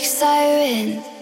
like 0.00 0.08
sirens. 0.08 1.19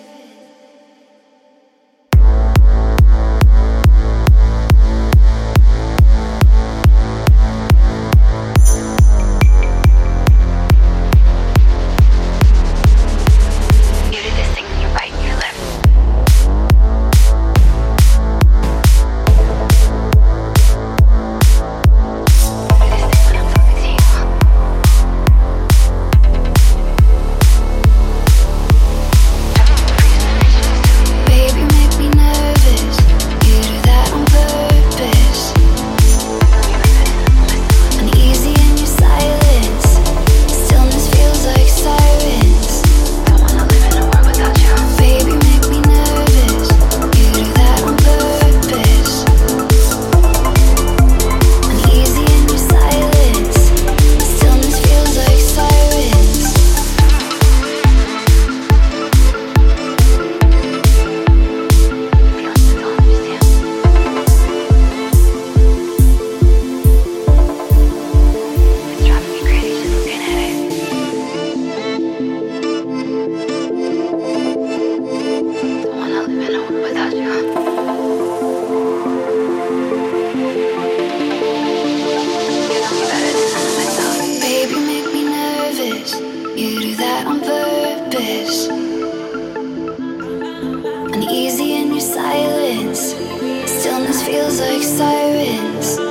stillness 93.89 94.23
feels 94.23 94.61
like 94.61 94.83
sirens. 94.83 96.08